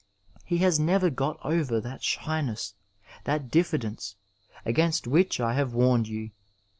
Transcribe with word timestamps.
He 0.43 0.57
has 0.57 0.79
never 0.79 1.11
got 1.11 1.37
over 1.43 1.79
that 1.79 2.01
shyness, 2.01 2.73
that 3.25 3.51
diffidence, 3.51 4.15
against 4.65 5.05
which 5.05 5.39
I 5.39 5.53
have 5.53 5.75
warned 5.75 6.07
you. 6.07 6.31